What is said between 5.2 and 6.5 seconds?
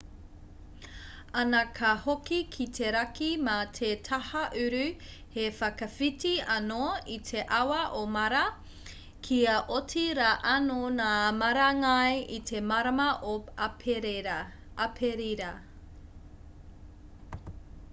he whakawhiti